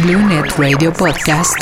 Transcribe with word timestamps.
Blue 0.00 0.26
Net 0.26 0.46
Radio 0.56 0.90
Podcast 0.92 1.52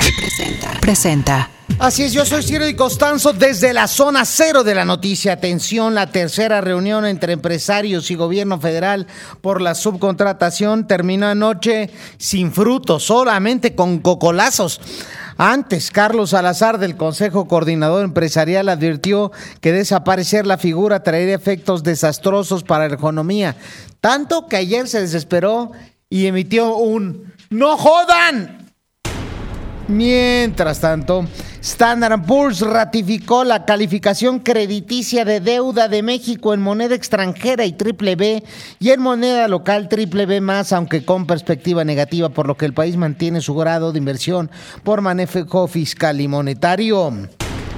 presenta. 0.81 1.51
Así 1.81 2.05
es, 2.05 2.13
yo 2.13 2.25
soy 2.25 2.45
Ciro 2.45 2.67
y 2.69 2.75
Costanzo 2.75 3.33
desde 3.33 3.73
la 3.73 3.89
zona 3.89 4.25
cero 4.25 4.63
de 4.63 4.75
la 4.75 4.85
noticia. 4.85 5.33
Atención, 5.33 5.95
la 5.95 6.13
tercera 6.13 6.61
reunión 6.61 7.05
entre 7.07 7.33
empresarios 7.33 8.11
y 8.11 8.15
gobierno 8.15 8.61
federal 8.61 9.09
por 9.41 9.61
la 9.61 9.75
subcontratación 9.75 10.87
terminó 10.87 11.27
anoche 11.27 11.91
sin 12.19 12.53
frutos, 12.53 13.03
solamente 13.03 13.75
con 13.75 13.99
cocolazos. 13.99 14.81
Antes, 15.37 15.91
Carlos 15.91 16.31
Salazar 16.31 16.79
del 16.79 16.97
Consejo 16.97 17.49
Coordinador 17.49 18.05
Empresarial 18.05 18.69
advirtió 18.69 19.33
que 19.61 19.73
desaparecer 19.73 20.47
la 20.47 20.57
figura 20.57 21.03
traería 21.03 21.35
efectos 21.35 21.83
desastrosos 21.83 22.63
para 22.63 22.89
la 22.89 22.95
economía, 22.95 23.57
tanto 24.01 24.47
que 24.47 24.57
ayer 24.57 24.87
se 24.87 25.01
desesperó 25.01 25.73
y 26.09 26.27
emitió 26.27 26.77
un 26.77 27.33
¡No 27.53 27.77
jodan! 27.77 28.71
Mientras 29.89 30.79
tanto, 30.79 31.27
Standard 31.61 32.25
Poor's 32.25 32.61
ratificó 32.61 33.43
la 33.43 33.65
calificación 33.65 34.39
crediticia 34.39 35.25
de 35.25 35.41
deuda 35.41 35.89
de 35.89 36.05
México 36.05 36.55
en 36.55 36.61
moneda 36.61 36.95
extranjera 36.95 37.65
y 37.65 37.73
triple 37.73 38.15
B 38.15 38.45
y 38.79 38.91
en 38.91 39.01
moneda 39.01 39.49
local 39.49 39.89
triple 39.89 40.27
B 40.27 40.41
más, 40.41 40.73
aunque 40.73 41.05
con 41.05 41.27
perspectiva 41.27 41.85
negativa, 41.85 42.29
por 42.29 42.47
lo 42.47 42.57
que 42.57 42.67
el 42.67 42.73
país 42.73 42.97
mantiene 42.97 43.41
su 43.41 43.57
grado 43.57 43.91
de 43.91 43.99
inversión 43.99 44.49
por 44.85 45.01
manejo 45.01 45.67
fiscal 45.67 46.21
y 46.21 46.29
monetario. 46.29 47.13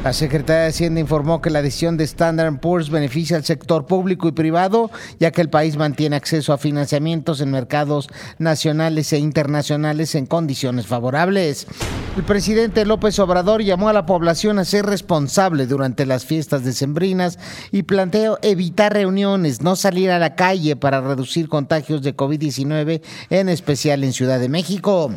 La 0.04 0.12
Secretaría 0.12 0.62
de 0.62 0.68
Hacienda 0.70 0.98
informó 0.98 1.40
que 1.40 1.48
la 1.48 1.62
decisión 1.62 1.96
de 1.96 2.02
Standard 2.02 2.58
Poor's 2.58 2.90
beneficia 2.90 3.36
al 3.36 3.44
sector 3.44 3.86
público 3.86 4.26
y 4.26 4.32
privado, 4.32 4.90
ya 5.20 5.30
que 5.30 5.40
el 5.40 5.48
país 5.48 5.76
mantiene 5.76 6.16
acceso 6.16 6.52
a 6.52 6.58
financiamientos 6.58 7.40
en 7.40 7.52
mercados 7.52 8.08
nacionales 8.38 9.12
e 9.12 9.18
internacionales 9.18 10.16
en 10.16 10.26
condiciones 10.26 10.88
favorables. 10.88 11.68
El 12.16 12.24
presidente 12.24 12.84
López 12.84 13.16
Obrador 13.20 13.62
llamó 13.62 13.88
a 13.88 13.92
la 13.92 14.04
población 14.04 14.58
a 14.58 14.64
ser 14.64 14.86
responsable 14.86 15.68
durante 15.68 16.04
las 16.04 16.26
fiestas 16.26 16.64
decembrinas 16.64 17.38
y 17.70 17.84
planteó 17.84 18.40
evitar 18.42 18.92
reuniones, 18.92 19.62
no 19.62 19.76
salir 19.76 20.10
a 20.10 20.18
la 20.18 20.34
calle 20.34 20.74
para 20.74 21.00
reducir 21.00 21.48
contagios 21.48 22.02
de 22.02 22.16
COVID-19, 22.16 23.02
en 23.30 23.48
especial 23.48 24.02
en 24.02 24.12
Ciudad 24.12 24.40
de 24.40 24.48
México. 24.48 25.12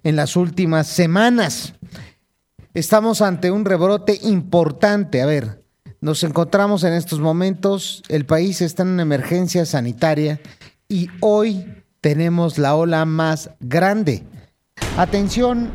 en 0.03 0.15
las 0.15 0.35
últimas 0.35 0.87
semanas. 0.87 1.73
Estamos 2.75 3.21
ante 3.21 3.51
un 3.51 3.63
rebrote 3.63 4.19
importante. 4.23 5.21
A 5.21 5.25
ver, 5.25 5.63
nos 6.01 6.25
encontramos 6.25 6.83
en 6.83 6.91
estos 6.91 7.21
momentos, 7.21 8.03
el 8.09 8.25
país 8.25 8.59
está 8.59 8.83
en 8.83 8.89
una 8.89 9.03
emergencia 9.03 9.65
sanitaria 9.65 10.41
y 10.89 11.07
hoy 11.21 11.65
tenemos 12.01 12.57
la 12.57 12.75
ola 12.75 13.05
más 13.05 13.51
grande. 13.61 14.25
Atención, 14.97 15.69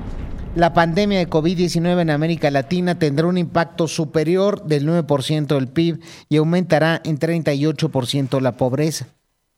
la 0.54 0.74
pandemia 0.74 1.20
de 1.20 1.30
COVID-19 1.30 2.02
en 2.02 2.10
América 2.10 2.50
Latina 2.50 2.98
tendrá 2.98 3.28
un 3.28 3.38
impacto 3.38 3.88
superior 3.88 4.66
del 4.66 4.86
9% 4.86 5.46
del 5.46 5.68
PIB 5.68 6.00
y 6.28 6.36
aumentará 6.36 7.00
en 7.02 7.18
38% 7.18 8.42
la 8.42 8.58
pobreza, 8.58 9.06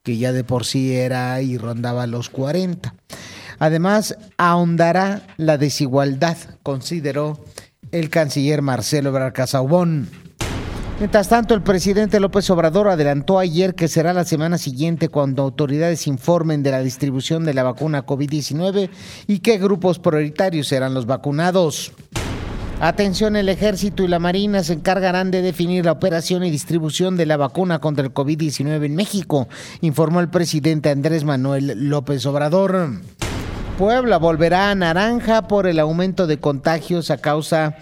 que 0.04 0.16
ya 0.16 0.30
de 0.30 0.44
por 0.44 0.64
sí 0.64 0.94
era 0.94 1.42
y 1.42 1.58
rondaba 1.58 2.06
los 2.06 2.30
40. 2.30 2.94
Además, 3.62 4.16
ahondará 4.38 5.22
la 5.36 5.56
desigualdad, 5.56 6.36
consideró 6.64 7.38
el 7.92 8.10
canciller 8.10 8.60
Marcelo 8.60 9.10
Ebrard. 9.10 9.34
Mientras 10.98 11.28
tanto, 11.28 11.54
el 11.54 11.62
presidente 11.62 12.18
López 12.18 12.50
Obrador 12.50 12.88
adelantó 12.88 13.38
ayer 13.38 13.76
que 13.76 13.86
será 13.86 14.12
la 14.14 14.24
semana 14.24 14.58
siguiente 14.58 15.08
cuando 15.08 15.44
autoridades 15.44 16.08
informen 16.08 16.64
de 16.64 16.72
la 16.72 16.80
distribución 16.80 17.44
de 17.44 17.54
la 17.54 17.62
vacuna 17.62 18.04
COVID-19 18.04 18.90
y 19.28 19.38
qué 19.38 19.58
grupos 19.58 20.00
prioritarios 20.00 20.66
serán 20.66 20.92
los 20.92 21.06
vacunados. 21.06 21.92
Atención, 22.80 23.36
el 23.36 23.48
ejército 23.48 24.02
y 24.02 24.08
la 24.08 24.18
marina 24.18 24.64
se 24.64 24.72
encargarán 24.72 25.30
de 25.30 25.40
definir 25.40 25.84
la 25.84 25.92
operación 25.92 26.42
y 26.42 26.50
distribución 26.50 27.16
de 27.16 27.26
la 27.26 27.36
vacuna 27.36 27.78
contra 27.78 28.04
el 28.04 28.12
COVID-19 28.12 28.86
en 28.86 28.96
México, 28.96 29.46
informó 29.82 30.18
el 30.18 30.30
presidente 30.30 30.90
Andrés 30.90 31.22
Manuel 31.22 31.88
López 31.88 32.26
Obrador. 32.26 32.90
Puebla 33.78 34.18
volverá 34.18 34.70
a 34.70 34.74
naranja 34.74 35.48
por 35.48 35.66
el 35.66 35.78
aumento 35.78 36.26
de 36.26 36.38
contagios 36.38 37.10
a 37.10 37.16
causa 37.18 37.76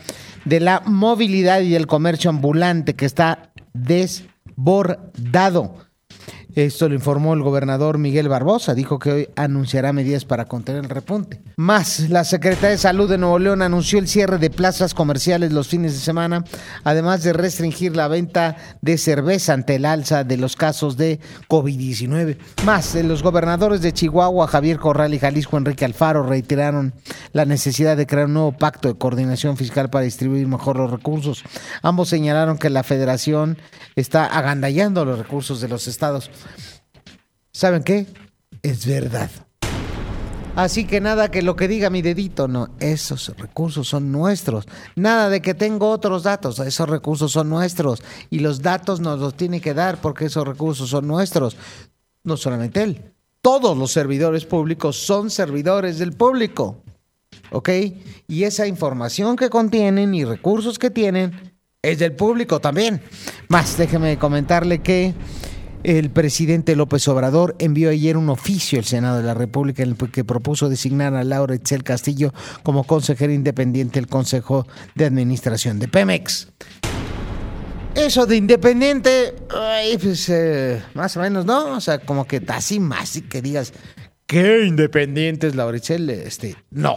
de 0.45 0.61
la 0.61 0.83
movilidad 0.87 1.61
y 1.61 1.71
del 1.71 1.87
comercio 1.87 2.31
ambulante 2.31 2.95
que 2.95 3.07
está 3.07 3.51
desbordado. 3.73 4.31
Esto 6.55 6.89
lo 6.89 6.95
informó 6.95 7.35
el 7.35 7.43
gobernador 7.43 7.99
Miguel 7.99 8.29
Barbosa. 8.29 8.75
Dijo 8.75 8.99
que 8.99 9.13
hoy 9.13 9.29
anunciará 9.37 9.93
medidas 9.93 10.25
para 10.25 10.47
contener 10.47 10.85
el 10.85 10.91
repunte. 10.91 11.41
Más, 11.57 12.09
la 12.11 12.25
Secretaría 12.25 12.71
de 12.71 12.79
Salud 12.79 13.09
de 13.09 13.19
Nuevo 13.19 13.39
León 13.39 13.63
anunció 13.63 13.99
el 13.99 14.09
cierre 14.09 14.39
de 14.39 14.51
plazas 14.51 14.95
comerciales 14.95 15.53
los 15.53 15.69
fines 15.69 15.93
de 15.93 16.01
semana, 16.01 16.45
además 16.85 17.23
de 17.23 17.33
restringir 17.33 17.95
la 17.95 18.09
venta 18.09 18.57
de 18.81 18.99
cerveza 18.99 19.53
ante 19.53 19.77
el 19.77 19.85
alza 19.85 20.25
de 20.25 20.37
los 20.37 20.57
casos 20.57 20.97
de 20.97 21.21
COVID-19. 21.49 22.39
Más, 22.65 22.95
los 22.97 23.23
gobernadores 23.23 23.83
de 23.83 23.93
Chihuahua, 23.93 24.49
Javier 24.49 24.79
Corral 24.79 25.15
y 25.15 25.19
Jalisco, 25.19 25.57
Enrique 25.57 25.85
Alfaro, 25.85 26.23
reiteraron 26.23 26.95
la 27.33 27.45
necesidad 27.45 27.97
de 27.97 28.07
crear 28.07 28.27
un 28.27 28.35
nuevo 28.35 28.53
pacto 28.53 28.89
de 28.89 28.99
coordinación 28.99 29.57
fiscal 29.57 29.91
para 29.91 30.05
distribuir 30.05 30.47
mejor 30.47 30.77
los 30.77 30.91
recursos. 30.91 31.45
Ambos 31.83 32.09
señalaron 32.09 32.59
que 32.59 32.71
la 32.71 32.83
federación 32.83 33.59
está 33.97 34.27
agandallando 34.27 35.05
los 35.05 35.19
recursos 35.19 35.61
de 35.61 35.69
los 35.69 35.87
estados. 35.87 36.31
¿Saben 37.53 37.83
qué? 37.83 38.07
Es 38.63 38.87
verdad. 38.87 39.31
Así 40.57 40.85
que 40.85 41.01
nada 41.01 41.31
que 41.31 41.43
lo 41.43 41.57
que 41.57 41.69
diga 41.69 41.91
mi 41.91 42.03
dedito, 42.03 42.49
no, 42.49 42.69
esos 42.81 43.35
recursos 43.39 43.89
son 43.89 44.11
nuestros. 44.11 44.67
Nada 44.97 45.29
de 45.29 45.41
que 45.41 45.55
tengo 45.55 45.89
otros 45.89 46.25
datos, 46.25 46.59
esos 46.59 46.89
recursos 46.89 47.33
son 47.33 47.49
nuestros. 47.49 48.03
Y 48.31 48.41
los 48.41 48.61
datos 48.61 49.01
nos 49.01 49.21
los 49.21 49.37
tiene 49.37 49.61
que 49.61 49.75
dar 49.75 50.01
porque 50.01 50.27
esos 50.27 50.47
recursos 50.47 50.91
son 50.91 51.07
nuestros. 51.07 51.57
No 52.25 52.37
solamente 52.37 52.83
él, 52.83 53.15
todos 53.41 53.77
los 53.77 53.93
servidores 53.93 54.45
públicos 54.45 54.97
son 54.97 55.31
servidores 55.31 55.99
del 55.99 56.13
público. 56.13 56.83
¿Ok? 57.53 57.71
Y 58.29 58.45
esa 58.45 58.67
información 58.67 59.37
que 59.37 59.51
contienen 59.51 60.15
y 60.15 60.25
recursos 60.25 60.79
que 60.79 60.91
tienen 60.91 61.55
es 61.81 61.99
del 61.99 62.13
público 62.13 62.61
también. 62.61 63.01
Más, 63.49 63.79
déjeme 63.79 64.19
comentarle 64.19 64.81
que 64.81 65.15
el 65.83 66.11
presidente 66.11 66.77
López 66.77 67.07
Obrador 67.09 67.57
envió 67.59 67.91
ayer 67.91 68.17
un 68.17 68.29
oficio 68.29 68.79
al 68.79 68.85
Senado 68.85 69.19
de 69.19 69.25
la 69.25 69.35
República 69.35 69.83
en 69.83 69.91
el 69.91 70.11
que 70.11 70.25
propuso 70.25 70.69
designar 70.69 71.15
a 71.15 71.25
Laura 71.25 71.55
Etzel 71.55 71.85
Castillo 71.85 72.33
como 72.63 72.85
consejera 72.85 73.33
independiente 73.33 74.01
del 74.01 74.09
Consejo 74.09 74.67
de 74.95 75.07
Administración 75.07 75.79
de 75.79 75.89
Pemex. 75.89 76.49
Eso 77.95 78.27
de 78.27 78.37
independiente, 78.37 79.35
pues 80.01 80.29
eh, 80.29 80.81
más 80.95 81.17
o 81.17 81.21
menos, 81.21 81.45
¿no? 81.45 81.77
O 81.77 81.81
sea, 81.81 81.99
como 81.99 82.25
que 82.25 82.41
así 82.49 82.79
más 82.79 83.17
y 83.17 83.23
que 83.23 83.43
digas, 83.43 83.73
¿qué 84.27 84.65
independiente 84.65 85.49
es 85.49 85.57
Laura 85.57 85.77
Etzel? 85.77 86.09
Este, 86.11 86.57
no. 86.71 86.95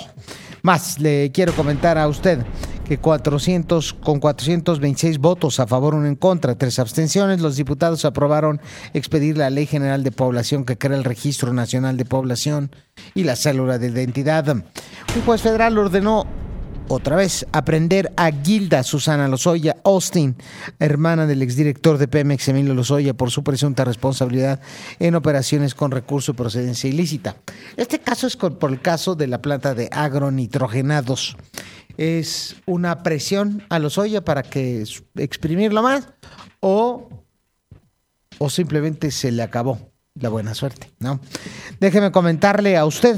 Más, 0.66 0.98
le 0.98 1.30
quiero 1.34 1.52
comentar 1.54 1.98
a 1.98 2.08
usted 2.08 2.40
que 2.86 2.98
400, 2.98 3.96
con 3.96 4.22
426 4.22 5.18
votos 5.18 5.60
a 5.60 5.68
favor, 5.68 5.94
uno 5.94 6.08
en 6.08 6.16
contra, 6.16 6.58
tres 6.58 6.80
abstenciones, 6.80 7.42
los 7.42 7.58
diputados 7.58 8.06
aprobaron 8.06 8.62
expedir 8.94 9.38
la 9.38 9.50
Ley 9.50 9.66
General 9.66 10.04
de 10.04 10.14
Población 10.14 10.64
que 10.64 10.78
crea 10.78 10.96
el 10.98 11.04
Registro 11.04 11.52
Nacional 11.52 11.98
de 11.98 12.06
Población 12.06 12.72
y 13.14 13.26
la 13.26 13.36
célula 13.36 13.78
de 13.78 13.90
identidad. 13.90 14.48
Un 14.48 15.22
juez 15.26 15.42
federal 15.42 15.78
ordenó 15.78 16.26
otra 16.88 17.16
vez 17.16 17.46
aprender 17.52 18.12
a 18.18 18.32
Gilda 18.32 18.84
Susana 18.84 19.28
Lozoya 19.28 19.78
Austin, 19.84 20.36
hermana 20.80 21.26
del 21.26 21.42
exdirector 21.42 21.98
de 21.98 22.08
Pemex 22.08 22.48
Emilio 22.48 22.74
Lozoya, 22.74 23.14
por 23.14 23.32
su 23.32 23.44
presunta 23.44 23.86
responsabilidad 23.86 24.62
en 25.00 25.16
operaciones 25.16 25.76
con 25.76 25.92
recurso 25.92 26.32
de 26.34 26.38
procedencia 26.38 26.90
ilícita. 26.90 27.38
Este 27.78 28.00
caso 28.00 28.28
es 28.28 28.36
por 28.36 28.72
el 28.72 28.82
caso 28.82 29.16
de 29.16 29.28
la 29.28 29.42
planta 29.42 29.74
de 29.74 29.90
agronitrogenados 29.92 31.38
es 31.98 32.56
una 32.66 33.04
presión 33.04 33.64
a 33.70 33.80
Lozoya 33.80 34.24
para 34.24 34.44
que 34.44 34.84
exprimirlo 35.16 35.84
más 35.84 36.08
o, 36.60 37.10
o 38.40 38.50
simplemente 38.50 39.12
se 39.12 39.32
le 39.32 39.44
acabó. 39.44 39.93
La 40.20 40.30
buena 40.30 40.54
suerte, 40.54 40.92
¿no? 41.00 41.20
Déjeme 41.80 42.12
comentarle 42.12 42.78
a 42.78 42.86
usted 42.86 43.18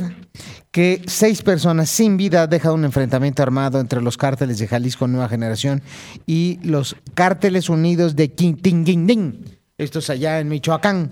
que 0.71 1.01
seis 1.07 1.41
personas 1.41 1.89
sin 1.89 2.17
vida 2.17 2.47
dejan 2.47 2.73
un 2.73 2.85
enfrentamiento 2.85 3.43
armado 3.43 3.79
entre 3.79 4.01
los 4.01 4.17
cárteles 4.17 4.59
de 4.59 4.67
Jalisco 4.67 5.07
Nueva 5.07 5.29
Generación 5.29 5.81
y 6.25 6.59
los 6.63 6.95
cárteles 7.13 7.69
unidos 7.69 8.15
de 8.15 8.31
Quintinguindín. 8.33 9.59
Esto 9.77 9.99
es 9.99 10.09
allá 10.09 10.39
en 10.39 10.47
Michoacán, 10.47 11.11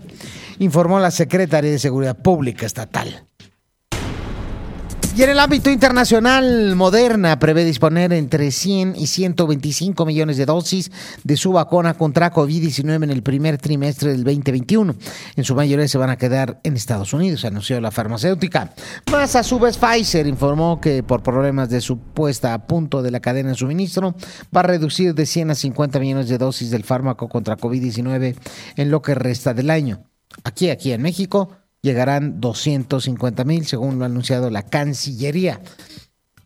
informó 0.59 0.99
la 0.99 1.11
Secretaría 1.11 1.71
de 1.71 1.79
Seguridad 1.79 2.17
Pública 2.17 2.65
Estatal. 2.65 3.27
Y 5.15 5.21
en 5.21 5.29
el 5.29 5.39
ámbito 5.39 5.69
internacional, 5.69 6.75
Moderna 6.75 7.37
prevé 7.37 7.63
disponer 7.65 8.11
entre 8.13 8.49
100 8.49 8.95
y 8.97 9.05
125 9.05 10.07
millones 10.07 10.37
de 10.37 10.47
dosis 10.47 10.91
de 11.23 11.37
su 11.37 11.51
vacuna 11.51 11.93
contra 11.93 12.33
COVID-19 12.33 13.03
en 13.03 13.11
el 13.11 13.21
primer 13.21 13.59
trimestre 13.59 14.09
del 14.09 14.23
2021. 14.23 14.95
En 15.35 15.43
su 15.43 15.53
mayoría 15.53 15.87
se 15.87 15.99
van 15.99 16.09
a 16.09 16.17
quedar 16.17 16.59
en 16.63 16.75
Estados 16.75 17.13
Unidos, 17.13 17.45
anunció 17.45 17.79
la 17.79 17.91
farmacéutica. 17.91 18.73
Más 19.11 19.35
a 19.35 19.43
su 19.43 19.59
vez, 19.59 19.77
Pfizer 19.77 20.25
informó 20.25 20.81
que 20.81 21.03
por 21.03 21.21
problemas 21.21 21.69
de 21.69 21.79
su 21.79 21.99
puesta 21.99 22.55
a 22.55 22.65
punto 22.65 23.03
de 23.03 23.11
la 23.11 23.19
cadena 23.19 23.49
de 23.49 23.55
suministro, 23.55 24.15
va 24.55 24.61
a 24.61 24.63
reducir 24.63 25.13
de 25.13 25.27
100 25.27 25.51
a 25.51 25.55
50 25.55 25.99
millones 25.99 26.27
de 26.27 26.39
dosis 26.39 26.71
del 26.71 26.83
fármaco 26.83 27.29
contra 27.29 27.55
COVID-19 27.55 28.35
en 28.77 28.89
lo 28.89 29.03
que 29.03 29.13
resta 29.13 29.53
del 29.53 29.69
año. 29.69 30.05
Aquí, 30.43 30.71
aquí 30.71 30.91
en 30.91 31.03
México, 31.03 31.51
llegarán 31.83 32.39
250 32.39 33.43
mil, 33.43 33.67
según 33.67 33.99
lo 33.99 34.05
ha 34.05 34.07
anunciado 34.07 34.49
la 34.49 34.63
Cancillería. 34.63 35.61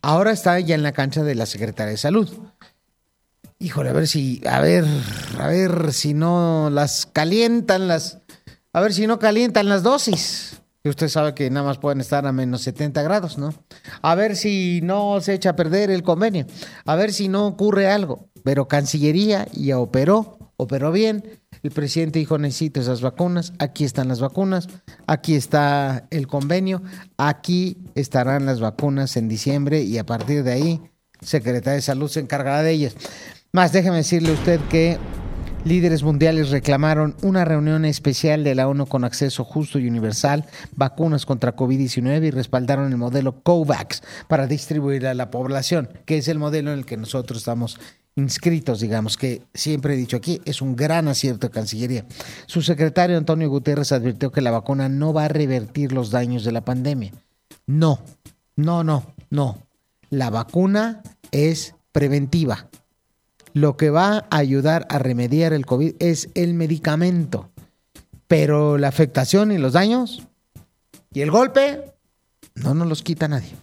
Ahora 0.02 0.32
está 0.32 0.60
ya 0.60 0.74
en 0.74 0.82
la 0.82 0.92
cancha 0.92 1.22
de 1.22 1.34
la 1.34 1.46
Secretaría 1.46 1.92
de 1.92 1.96
Salud. 1.96 2.28
Híjole, 3.58 3.90
a 3.90 3.92
ver 3.92 4.06
si, 4.06 4.42
a 4.46 4.60
ver, 4.60 4.84
a 5.38 5.46
ver 5.48 5.92
si 5.92 6.12
no 6.12 6.70
las 6.70 7.06
calientan 7.06 7.88
las, 7.88 8.18
a 8.72 8.80
ver 8.80 8.92
si 8.92 9.06
no 9.06 9.18
calientan 9.18 9.68
las 9.68 9.82
dosis. 9.82 10.60
Usted 10.84 11.08
sabe 11.08 11.34
que 11.34 11.50
nada 11.50 11.66
más 11.66 11.78
pueden 11.78 12.00
estar 12.00 12.26
a 12.26 12.32
menos 12.32 12.62
70 12.62 13.02
grados, 13.02 13.36
¿no? 13.36 13.52
A 14.00 14.14
ver 14.14 14.36
si 14.36 14.80
no 14.82 15.20
se 15.20 15.34
echa 15.34 15.50
a 15.50 15.56
perder 15.56 15.90
el 15.90 16.02
convenio. 16.02 16.46
A 16.86 16.96
ver 16.96 17.12
si 17.12 17.28
no 17.28 17.46
ocurre 17.46 17.88
algo. 17.90 18.28
Pero 18.42 18.68
Cancillería 18.68 19.46
ya 19.52 19.78
operó, 19.78 20.37
operó 20.58 20.92
bien 20.92 21.22
el 21.62 21.70
presidente 21.70 22.18
dijo, 22.18 22.38
necesito 22.38 22.80
esas 22.80 23.00
vacunas, 23.00 23.52
aquí 23.58 23.84
están 23.84 24.08
las 24.08 24.20
vacunas, 24.20 24.68
aquí 25.06 25.34
está 25.34 26.06
el 26.10 26.26
convenio, 26.26 26.82
aquí 27.16 27.78
estarán 27.94 28.46
las 28.46 28.60
vacunas 28.60 29.16
en 29.16 29.28
diciembre 29.28 29.82
y 29.82 29.98
a 29.98 30.06
partir 30.06 30.44
de 30.44 30.52
ahí, 30.52 30.80
Secretaría 31.20 31.74
de 31.74 31.82
Salud 31.82 32.08
se 32.08 32.20
encargará 32.20 32.62
de 32.62 32.70
ellas. 32.70 32.96
Más, 33.52 33.72
déjeme 33.72 33.96
decirle 33.96 34.32
usted 34.32 34.60
que 34.70 34.98
líderes 35.64 36.04
mundiales 36.04 36.50
reclamaron 36.50 37.16
una 37.22 37.44
reunión 37.44 37.84
especial 37.84 38.44
de 38.44 38.54
la 38.54 38.68
ONU 38.68 38.86
con 38.86 39.04
acceso 39.04 39.42
justo 39.42 39.80
y 39.80 39.88
universal, 39.88 40.44
vacunas 40.76 41.26
contra 41.26 41.56
COVID-19 41.56 42.26
y 42.26 42.30
respaldaron 42.30 42.92
el 42.92 42.98
modelo 42.98 43.42
COVAX 43.42 44.02
para 44.28 44.46
distribuir 44.46 45.08
a 45.08 45.14
la 45.14 45.30
población, 45.30 45.88
que 46.04 46.18
es 46.18 46.28
el 46.28 46.38
modelo 46.38 46.72
en 46.72 46.78
el 46.78 46.86
que 46.86 46.96
nosotros 46.96 47.38
estamos 47.38 47.80
inscritos, 48.18 48.80
digamos, 48.80 49.16
que 49.16 49.42
siempre 49.54 49.94
he 49.94 49.96
dicho 49.96 50.16
aquí, 50.16 50.42
es 50.44 50.60
un 50.60 50.74
gran 50.74 51.06
acierto 51.06 51.46
de 51.46 51.52
Cancillería. 51.52 52.04
Su 52.46 52.62
secretario 52.62 53.16
Antonio 53.16 53.48
Guterres 53.48 53.92
advirtió 53.92 54.32
que 54.32 54.40
la 54.40 54.50
vacuna 54.50 54.88
no 54.88 55.12
va 55.12 55.26
a 55.26 55.28
revertir 55.28 55.92
los 55.92 56.10
daños 56.10 56.42
de 56.42 56.50
la 56.50 56.64
pandemia. 56.64 57.12
No, 57.66 58.00
no, 58.56 58.82
no, 58.82 59.14
no. 59.30 59.62
La 60.10 60.30
vacuna 60.30 61.00
es 61.30 61.76
preventiva. 61.92 62.68
Lo 63.52 63.76
que 63.76 63.90
va 63.90 64.26
a 64.30 64.36
ayudar 64.36 64.86
a 64.90 64.98
remediar 64.98 65.52
el 65.52 65.64
COVID 65.64 65.94
es 66.00 66.28
el 66.34 66.54
medicamento. 66.54 67.50
Pero 68.26 68.78
la 68.78 68.88
afectación 68.88 69.52
y 69.52 69.58
los 69.58 69.74
daños 69.74 70.26
y 71.12 71.20
el 71.20 71.30
golpe 71.30 71.84
no 72.56 72.74
nos 72.74 72.88
los 72.88 73.02
quita 73.04 73.28
nadie. 73.28 73.54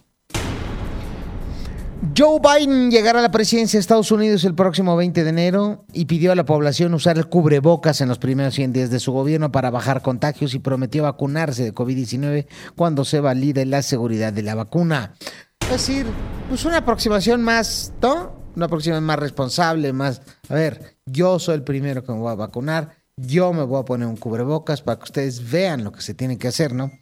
Joe 2.14 2.40
Biden 2.40 2.90
llegará 2.90 3.20
a 3.20 3.22
la 3.22 3.30
presidencia 3.30 3.78
de 3.78 3.80
Estados 3.80 4.10
Unidos 4.10 4.44
el 4.44 4.54
próximo 4.54 4.96
20 4.96 5.24
de 5.24 5.30
enero 5.30 5.84
y 5.92 6.04
pidió 6.04 6.32
a 6.32 6.34
la 6.34 6.44
población 6.44 6.92
usar 6.94 7.16
el 7.16 7.28
cubrebocas 7.28 8.00
en 8.00 8.08
los 8.08 8.18
primeros 8.18 8.54
100 8.54 8.72
días 8.72 8.90
de 8.90 9.00
su 9.00 9.12
gobierno 9.12 9.50
para 9.50 9.70
bajar 9.70 10.02
contagios 10.02 10.54
y 10.54 10.58
prometió 10.58 11.04
vacunarse 11.04 11.64
de 11.64 11.74
COVID-19 11.74 12.46
cuando 12.74 13.04
se 13.04 13.20
valide 13.20 13.64
la 13.64 13.82
seguridad 13.82 14.32
de 14.32 14.42
la 14.42 14.54
vacuna. 14.54 15.14
Es 15.62 15.70
decir, 15.70 16.06
pues 16.48 16.64
una 16.64 16.78
aproximación 16.78 17.42
más, 17.42 17.92
¿no? 18.02 18.36
Una 18.54 18.66
aproximación 18.66 19.04
más 19.04 19.18
responsable, 19.18 19.92
más, 19.92 20.22
a 20.48 20.54
ver, 20.54 20.96
yo 21.06 21.38
soy 21.38 21.56
el 21.56 21.62
primero 21.62 22.04
que 22.04 22.12
me 22.12 22.18
voy 22.18 22.32
a 22.32 22.36
vacunar, 22.36 22.95
yo 23.18 23.54
me 23.54 23.62
voy 23.62 23.80
a 23.80 23.84
poner 23.84 24.06
un 24.06 24.16
cubrebocas 24.16 24.82
para 24.82 24.98
que 24.98 25.04
ustedes 25.04 25.50
vean 25.50 25.84
lo 25.84 25.90
que 25.90 26.02
se 26.02 26.12
tiene 26.12 26.36
que 26.36 26.48
hacer, 26.48 26.74
¿no? 26.74 26.92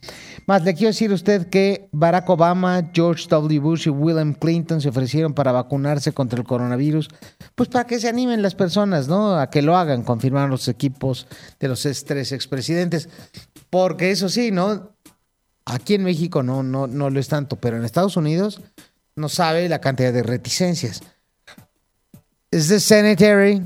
Más, 0.47 0.63
le 0.63 0.73
quiero 0.73 0.87
decir 0.87 1.11
a 1.11 1.15
usted 1.15 1.49
que 1.49 1.89
Barack 1.91 2.29
Obama, 2.29 2.89
George 2.93 3.27
W. 3.27 3.59
Bush 3.59 3.87
y 3.87 3.89
William 3.89 4.33
Clinton 4.33 4.79
se 4.79 4.87
ofrecieron 4.87 5.33
para 5.33 5.51
vacunarse 5.51 6.13
contra 6.13 6.39
el 6.39 6.45
coronavirus, 6.45 7.09
pues 7.53 7.67
para 7.67 7.85
que 7.85 7.99
se 7.99 8.07
animen 8.07 8.41
las 8.41 8.55
personas, 8.55 9.09
¿no? 9.09 9.37
A 9.37 9.49
que 9.49 9.61
lo 9.61 9.75
hagan, 9.75 10.03
confirmaron 10.03 10.49
los 10.49 10.69
equipos 10.69 11.27
de 11.59 11.67
los 11.67 11.81
tres 12.05 12.31
expresidentes. 12.31 13.09
Porque 13.69 14.11
eso 14.11 14.29
sí, 14.29 14.51
¿no? 14.51 14.95
Aquí 15.65 15.95
en 15.95 16.03
México 16.03 16.43
no, 16.43 16.63
no, 16.63 16.87
no 16.87 17.09
lo 17.09 17.19
es 17.19 17.27
tanto, 17.27 17.57
pero 17.57 17.75
en 17.75 17.83
Estados 17.83 18.15
Unidos 18.15 18.61
no 19.17 19.27
sabe 19.27 19.67
la 19.67 19.81
cantidad 19.81 20.13
de 20.13 20.23
reticencias. 20.23 21.01
¿Es 22.51 22.69
this 22.69 22.83
sanitary? 22.85 23.61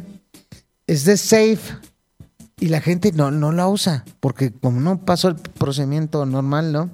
¿Es 0.88 1.04
this 1.04 1.22
safe? 1.22 1.89
Y 2.60 2.68
la 2.68 2.82
gente 2.82 3.12
no, 3.12 3.32
no 3.32 3.52
la 3.52 3.68
usa, 3.68 4.06
porque 4.20 4.52
como 4.52 4.80
no 4.80 5.06
pasó 5.06 5.30
el 5.30 5.36
procedimiento 5.36 6.26
normal, 6.26 6.72
¿no? 6.72 6.90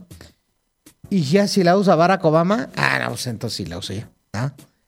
Y 1.09 1.23
ya 1.23 1.47
si 1.47 1.63
la 1.63 1.77
usa 1.77 1.95
Barack 1.95 2.23
Obama, 2.25 2.69
ah, 2.75 2.99
no, 3.01 3.09
pues 3.09 3.27
entonces 3.27 3.57
sí 3.57 3.65
la 3.65 3.77
uso 3.77 3.93
yo. 3.93 4.03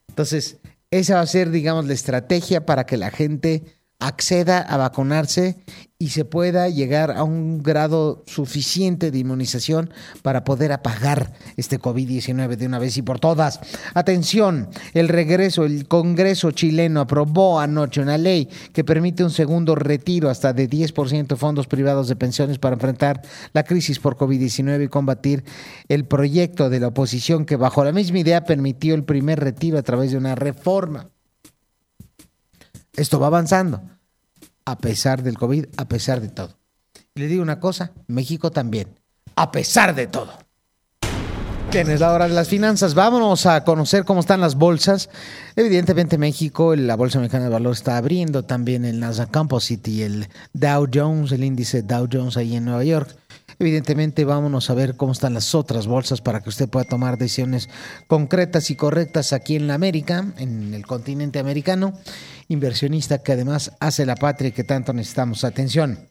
Entonces, 0.08 0.58
esa 0.90 1.16
va 1.16 1.20
a 1.20 1.26
ser, 1.26 1.50
digamos, 1.50 1.86
la 1.86 1.94
estrategia 1.94 2.66
para 2.66 2.86
que 2.86 2.96
la 2.96 3.10
gente 3.10 3.64
acceda 3.98 4.60
a 4.60 4.76
vacunarse 4.76 5.56
y 6.00 6.10
se 6.10 6.24
pueda 6.24 6.68
llegar 6.68 7.10
a 7.10 7.24
un 7.24 7.60
grado 7.60 8.22
suficiente 8.24 9.10
de 9.10 9.18
inmunización 9.18 9.90
para 10.22 10.44
poder 10.44 10.70
apagar 10.70 11.32
este 11.56 11.80
COVID-19 11.80 12.54
de 12.54 12.66
una 12.66 12.78
vez 12.78 12.96
y 12.96 13.02
por 13.02 13.18
todas. 13.18 13.58
Atención, 13.94 14.68
el 14.94 15.08
regreso, 15.08 15.64
el 15.64 15.88
Congreso 15.88 16.52
chileno 16.52 17.00
aprobó 17.00 17.58
anoche 17.58 18.00
una 18.00 18.16
ley 18.16 18.48
que 18.72 18.84
permite 18.84 19.24
un 19.24 19.32
segundo 19.32 19.74
retiro 19.74 20.30
hasta 20.30 20.52
de 20.52 20.70
10% 20.70 21.26
de 21.26 21.36
fondos 21.36 21.66
privados 21.66 22.06
de 22.06 22.14
pensiones 22.14 22.60
para 22.60 22.74
enfrentar 22.74 23.20
la 23.52 23.64
crisis 23.64 23.98
por 23.98 24.16
COVID-19 24.16 24.84
y 24.84 24.88
combatir 24.88 25.42
el 25.88 26.04
proyecto 26.04 26.70
de 26.70 26.78
la 26.78 26.88
oposición 26.88 27.44
que 27.44 27.56
bajo 27.56 27.84
la 27.84 27.90
misma 27.90 28.20
idea 28.20 28.44
permitió 28.44 28.94
el 28.94 29.02
primer 29.02 29.40
retiro 29.40 29.78
a 29.78 29.82
través 29.82 30.12
de 30.12 30.18
una 30.18 30.36
reforma. 30.36 31.10
Esto 32.94 33.18
va 33.18 33.26
avanzando, 33.26 33.82
a 34.70 34.76
pesar 34.76 35.22
del 35.22 35.38
COVID, 35.38 35.64
a 35.78 35.88
pesar 35.88 36.20
de 36.20 36.28
todo. 36.28 36.58
Le 37.14 37.26
digo 37.26 37.42
una 37.42 37.58
cosa, 37.58 37.92
México 38.06 38.50
también, 38.50 38.88
a 39.34 39.50
pesar 39.50 39.94
de 39.94 40.06
todo. 40.06 40.30
Tienes 41.70 42.00
la 42.00 42.12
hora 42.12 42.28
de 42.28 42.34
las 42.34 42.48
finanzas. 42.48 42.94
Vámonos 42.94 43.46
a 43.46 43.64
conocer 43.64 44.04
cómo 44.04 44.20
están 44.20 44.40
las 44.40 44.54
bolsas. 44.54 45.10
Evidentemente 45.54 46.16
México, 46.16 46.74
la 46.76 46.96
Bolsa 46.96 47.18
Mexicana 47.18 47.44
de 47.44 47.50
Valor 47.50 47.72
está 47.72 47.98
abriendo 47.98 48.42
también 48.42 48.84
el 48.84 49.00
Nasdaq 49.00 49.30
Composite 49.30 49.90
y 49.90 50.02
el 50.02 50.28
Dow 50.54 50.86
Jones, 50.92 51.32
el 51.32 51.44
índice 51.44 51.82
Dow 51.82 52.08
Jones 52.10 52.36
ahí 52.36 52.56
en 52.56 52.64
Nueva 52.64 52.84
York. 52.84 53.14
Evidentemente, 53.60 54.24
vámonos 54.24 54.70
a 54.70 54.74
ver 54.74 54.96
cómo 54.96 55.12
están 55.12 55.34
las 55.34 55.54
otras 55.54 55.88
bolsas 55.88 56.20
para 56.20 56.40
que 56.40 56.48
usted 56.48 56.68
pueda 56.68 56.84
tomar 56.84 57.18
decisiones 57.18 57.68
concretas 58.06 58.70
y 58.70 58.76
correctas 58.76 59.32
aquí 59.32 59.56
en 59.56 59.66
la 59.66 59.74
América, 59.74 60.32
en 60.38 60.74
el 60.74 60.86
continente 60.86 61.40
americano. 61.40 61.92
Inversionista 62.46 63.18
que 63.18 63.32
además 63.32 63.72
hace 63.80 64.06
la 64.06 64.14
patria 64.14 64.48
y 64.48 64.52
que 64.52 64.62
tanto 64.62 64.92
necesitamos. 64.92 65.42
Atención. 65.42 66.08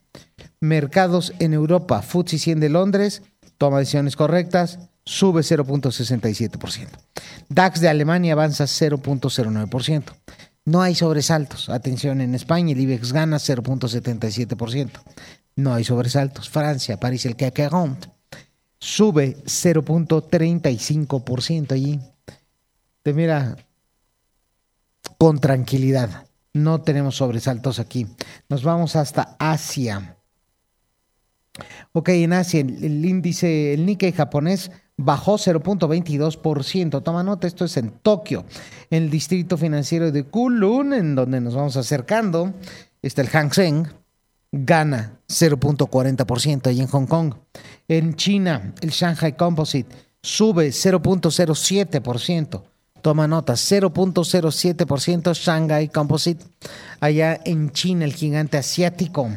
Mercados 0.60 1.34
en 1.40 1.54
Europa, 1.54 2.02
FTSE 2.02 2.38
100 2.38 2.60
de 2.60 2.70
Londres, 2.70 3.22
toma 3.58 3.80
decisiones 3.80 4.18
correctas, 4.18 4.80
sube 5.06 5.42
0.67%. 5.42 6.88
DAX 7.48 7.80
de 7.80 7.88
Alemania 7.88 8.34
avanza 8.34 8.66
0.09%. 8.66 10.04
No 10.66 10.82
hay 10.82 10.96
sobresaltos. 10.96 11.70
Atención, 11.70 12.20
en 12.20 12.36
España 12.36 12.74
el 12.74 12.82
IBEX 12.82 13.14
gana 13.14 13.38
0.77% 13.38 14.90
no 15.58 15.74
hay 15.74 15.84
sobresaltos. 15.84 16.50
Francia, 16.50 16.98
París, 16.98 17.26
el 17.26 17.36
CAC 17.36 17.70
40 17.70 18.14
sube 18.80 19.36
0.35% 19.44 21.74
allí. 21.74 22.00
Te 23.04 23.14
mira 23.14 23.58
con 25.18 25.40
tranquilidad. 25.40 26.26
No 26.54 26.80
tenemos 26.82 27.18
sobresaltos 27.18 27.80
aquí. 27.80 28.08
Nos 28.50 28.64
vamos 28.64 28.96
hasta 28.96 29.36
Asia. 29.40 30.16
Ok, 31.92 32.10
en 32.10 32.34
Asia 32.34 32.60
el, 32.60 33.04
índice, 33.04 33.74
el 33.74 33.84
Nikkei 33.86 34.12
japonés 34.12 34.70
bajó 34.96 35.40
0.22%. 35.40 37.02
Toma 37.04 37.24
nota, 37.24 37.48
esto 37.48 37.66
es 37.66 37.78
en 37.78 37.90
Tokio, 37.90 38.46
en 38.92 39.02
el 39.04 39.10
distrito 39.10 39.58
financiero 39.58 40.12
de 40.12 40.22
Kulun, 40.24 40.94
en 40.94 41.16
donde 41.16 41.42
nos 41.42 41.56
vamos 41.56 41.78
acercando. 41.78 42.54
Está 43.02 43.24
el 43.24 43.30
Hang 43.30 43.52
Seng 43.54 43.88
gana 44.66 45.20
0.40% 45.28 46.74
y 46.74 46.82
en 46.82 46.88
Hong 46.88 47.06
Kong. 47.06 47.34
En 47.88 48.16
China, 48.16 48.74
el 48.82 48.90
Shanghai 48.90 49.36
Composite 49.36 49.96
sube 50.22 50.70
0.07%. 50.70 52.64
Toma 53.02 53.28
nota, 53.28 53.54
0.07% 53.54 55.34
Shanghai 55.34 55.88
Composite. 55.90 56.44
Allá 57.00 57.40
en 57.46 57.72
China, 57.72 58.06
el 58.06 58.14
gigante 58.14 58.58
asiático, 58.58 59.30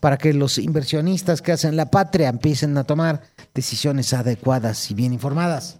para 0.00 0.16
que 0.16 0.32
los 0.32 0.58
inversionistas 0.58 1.42
que 1.42 1.52
hacen 1.52 1.76
la 1.76 1.90
patria 1.90 2.28
empiecen 2.28 2.76
a 2.78 2.84
tomar 2.84 3.22
decisiones 3.54 4.12
adecuadas 4.12 4.90
y 4.90 4.94
bien 4.94 5.12
informadas. 5.12 5.78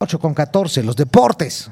8.14, 0.00 0.82
los 0.82 0.96
deportes. 0.96 1.70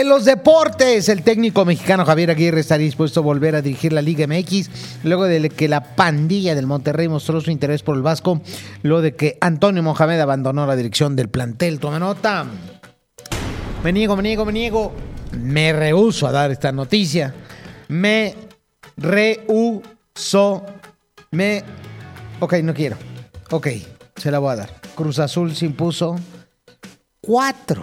En 0.00 0.08
los 0.08 0.24
deportes, 0.24 1.08
el 1.08 1.22
técnico 1.22 1.64
mexicano 1.64 2.04
Javier 2.04 2.32
Aguirre 2.32 2.58
está 2.58 2.76
dispuesto 2.76 3.20
a 3.20 3.22
volver 3.22 3.54
a 3.54 3.62
dirigir 3.62 3.92
la 3.92 4.02
Liga 4.02 4.26
MX 4.26 5.04
luego 5.04 5.22
de 5.22 5.48
que 5.50 5.68
la 5.68 5.94
pandilla 5.94 6.56
del 6.56 6.66
Monterrey 6.66 7.06
mostró 7.06 7.40
su 7.40 7.52
interés 7.52 7.84
por 7.84 7.94
el 7.94 8.02
Vasco, 8.02 8.40
luego 8.82 9.02
de 9.02 9.14
que 9.14 9.38
Antonio 9.40 9.84
Mohamed 9.84 10.18
abandonó 10.18 10.66
la 10.66 10.74
dirección 10.74 11.14
del 11.14 11.28
plantel. 11.28 11.78
Toma 11.78 12.00
nota. 12.00 12.44
Me 13.84 13.92
niego, 13.92 14.16
me 14.16 14.24
niego, 14.24 14.44
me 14.44 14.52
niego. 14.52 14.92
Me 15.40 15.72
rehuso 15.72 16.26
a 16.26 16.32
dar 16.32 16.50
esta 16.50 16.72
noticia. 16.72 17.32
Me 17.86 18.34
rehuso. 18.96 20.64
Me. 21.30 21.62
Ok, 22.40 22.54
no 22.64 22.74
quiero. 22.74 22.96
Ok, 23.52 23.68
se 24.16 24.32
la 24.32 24.40
voy 24.40 24.54
a 24.54 24.56
dar. 24.56 24.70
Cruz 24.96 25.20
Azul 25.20 25.54
se 25.54 25.66
impuso 25.66 26.16
4 27.20 27.82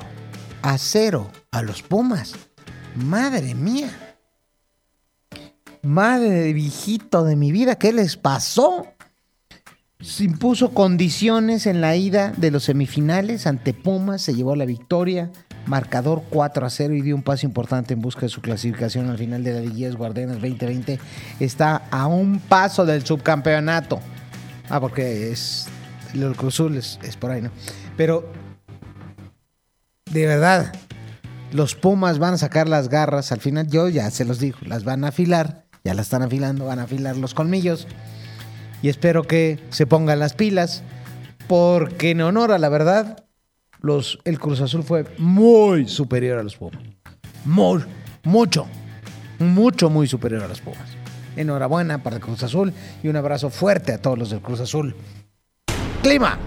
a 0.62 0.78
0 0.78 1.41
a 1.52 1.62
los 1.62 1.84
Pumas. 1.84 2.34
Madre 2.96 3.54
mía. 3.54 3.90
Madre 5.84 6.54
viejito 6.54 7.24
de 7.24 7.36
mi 7.36 7.52
vida, 7.52 7.76
¿qué 7.76 7.92
les 7.92 8.16
pasó? 8.16 8.88
Se 10.00 10.24
impuso 10.24 10.74
condiciones 10.74 11.66
en 11.66 11.82
la 11.82 11.96
ida 11.96 12.34
de 12.38 12.52
los 12.52 12.66
semifinales 12.66 13.48
ante 13.48 13.74
Pumas, 13.74 14.22
se 14.22 14.34
llevó 14.34 14.56
la 14.56 14.66
victoria, 14.66 15.32
marcador 15.66 16.24
4 16.30 16.66
a 16.66 16.70
0 16.70 16.94
y 16.96 17.02
dio 17.02 17.16
un 17.16 17.24
paso 17.24 17.46
importante 17.46 17.94
en 17.94 18.02
busca 18.02 18.22
de 18.22 18.30
su 18.30 18.42
clasificación 18.42 19.10
al 19.10 19.18
final 19.18 19.44
de 19.44 19.54
la 19.54 19.60
Liguilla 19.62 19.92
Guardianes 19.92 20.36
2020. 20.36 21.00
Está 21.40 21.88
a 21.90 22.08
un 22.08 22.40
paso 22.40 22.86
del 22.86 23.06
subcampeonato. 23.06 24.00
Ah, 24.70 24.80
porque 24.80 25.32
es 25.32 25.68
el 26.14 26.36
Cruzul 26.36 26.78
es, 26.78 27.00
es 27.04 27.18
por 27.18 27.32
ahí, 27.32 27.42
¿no? 27.42 27.52
Pero 27.98 28.32
de 30.12 30.26
verdad, 30.26 30.74
los 31.52 31.76
Pumas 31.76 32.20
van 32.20 32.34
a 32.34 32.38
sacar 32.38 32.68
las 32.68 32.90
garras. 32.90 33.32
Al 33.32 33.40
final, 33.40 33.68
yo 33.68 33.90
ya 33.90 34.10
se 34.12 34.26
los 34.26 34.40
digo, 34.40 34.58
las 34.62 34.84
van 34.84 35.04
a 35.04 35.10
afilar. 35.10 35.66
Ya 35.84 35.94
las 35.94 36.08
están 36.08 36.22
afilando, 36.22 36.66
van 36.66 36.80
a 36.80 36.84
afilar 36.84 37.18
los 37.18 37.34
colmillos. 37.34 37.88
Y 38.82 38.90
espero 38.90 39.24
que 39.24 39.60
se 39.70 39.88
pongan 39.88 40.20
las 40.20 40.34
pilas. 40.34 40.84
Porque 41.48 42.12
en 42.12 42.22
honor 42.22 42.52
a 42.52 42.58
la 42.58 42.70
verdad, 42.70 43.26
el 44.24 44.40
Cruz 44.40 44.62
Azul 44.62 44.84
fue 44.84 45.06
muy 45.18 45.88
superior 45.88 46.40
a 46.40 46.44
los 46.44 46.56
Pumas. 46.56 46.82
Muy, 47.46 47.84
mucho. 48.24 48.68
Mucho, 49.40 49.90
muy 49.90 50.08
superior 50.08 50.44
a 50.44 50.48
los 50.48 50.62
Pumas. 50.62 50.98
Enhorabuena 51.36 52.04
para 52.04 52.18
el 52.18 52.22
Cruz 52.22 52.44
Azul 52.44 52.74
y 53.02 53.08
un 53.08 53.16
abrazo 53.16 53.50
fuerte 53.50 53.94
a 53.94 54.02
todos 54.02 54.18
los 54.18 54.30
del 54.30 54.42
Cruz 54.42 54.60
Azul. 54.60 54.96
Clima. 56.04 56.38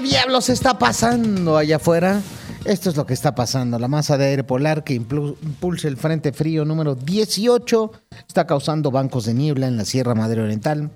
¿Qué 0.00 0.08
diablos 0.08 0.48
está 0.48 0.78
pasando 0.78 1.58
allá 1.58 1.76
afuera? 1.76 2.22
Esto 2.64 2.88
es 2.88 2.96
lo 2.96 3.04
que 3.04 3.12
está 3.12 3.34
pasando. 3.34 3.78
La 3.78 3.88
masa 3.88 4.16
de 4.16 4.26
aire 4.26 4.44
polar 4.44 4.82
que 4.82 4.94
impulsa 4.94 5.88
el 5.88 5.98
frente 5.98 6.32
frío 6.32 6.64
número 6.64 6.94
18 6.94 7.92
está 8.26 8.46
causando 8.46 8.90
bancos 8.90 9.26
de 9.26 9.34
niebla 9.34 9.66
en 9.66 9.76
la 9.76 9.84
Sierra 9.84 10.14
Madre 10.14 10.40
Oriental 10.40 10.90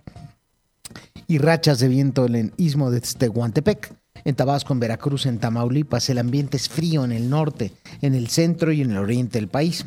y 1.27 1.37
rachas 1.37 1.81
de 1.81 1.89
viento 1.89 2.25
en 2.25 2.35
el 2.35 2.53
istmo 2.57 2.91
de 2.91 3.01
Tehuantepec. 3.01 3.95
En 4.25 4.37
Tabasco, 4.37 4.73
en 4.73 4.81
Veracruz, 4.81 5.27
en 5.27 5.39
Tamaulipas, 5.39 6.09
el 6.09 6.19
ambiente 6.19 6.57
es 6.57 6.71
frío 6.71 7.05
en 7.05 7.13
el 7.13 7.29
norte, 7.29 7.73
en 8.01 8.15
el 8.15 8.29
centro 8.29 8.73
y 8.73 8.81
en 8.81 8.93
el 8.93 8.99
oriente 8.99 9.39
del 9.39 9.49
país. 9.49 9.85